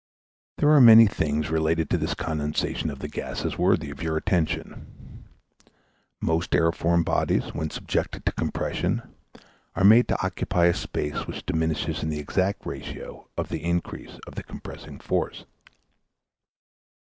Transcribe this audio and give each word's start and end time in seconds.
There 0.57 0.71
are 0.71 0.81
many 0.81 1.05
things 1.05 1.51
relating 1.51 1.85
to 1.85 1.97
this 1.99 2.15
condensation 2.15 2.89
of 2.89 2.97
the 2.97 3.07
gases 3.07 3.59
worthy 3.59 3.91
of 3.91 4.01
your 4.01 4.17
attention. 4.17 5.25
Most 6.19 6.49
aeriform 6.55 7.05
bodies, 7.05 7.53
when 7.53 7.69
subjected 7.69 8.25
to 8.25 8.31
compression, 8.31 9.03
are 9.75 9.83
made 9.83 10.07
to 10.07 10.25
occupy 10.25 10.65
a 10.65 10.73
space 10.73 11.27
which 11.27 11.45
diminishes 11.45 12.01
in 12.01 12.09
the 12.09 12.17
exact 12.19 12.65
ratio 12.65 13.27
of 13.37 13.49
the 13.49 13.63
increase 13.63 14.17
of 14.25 14.33
the 14.33 14.41
compressing 14.43 14.97
force. 14.99 15.45